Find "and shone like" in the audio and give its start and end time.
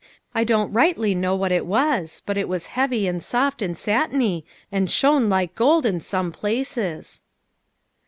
4.71-5.53